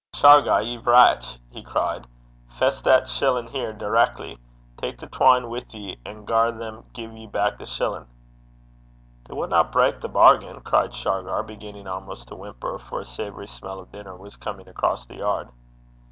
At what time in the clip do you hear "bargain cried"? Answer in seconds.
10.09-10.95